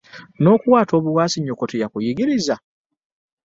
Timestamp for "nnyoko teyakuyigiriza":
1.39-2.55